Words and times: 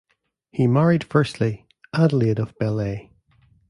He 0.51 0.65
married 0.65 1.03
firstly, 1.03 1.67
Adelaide 1.93 2.39
of 2.39 2.57
Bellay. 2.57 3.11